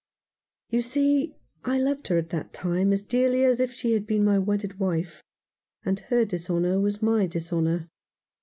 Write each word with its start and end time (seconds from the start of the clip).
"You 0.71 0.81
see, 0.81 1.35
I 1.63 1.77
loved 1.77 2.07
her 2.07 2.17
at 2.17 2.31
that 2.31 2.53
time 2.53 2.91
as 2.91 3.03
dearly 3.03 3.43
as 3.45 3.59
if 3.59 3.71
she 3.71 3.91
had 3.93 4.07
been 4.07 4.23
my 4.23 4.39
wedded 4.39 4.79
wife, 4.79 5.23
and 5.85 5.99
her 5.99 6.25
dis 6.25 6.49
honour 6.49 6.79
was 6.79 7.03
my 7.03 7.27
dishonour. 7.27 7.87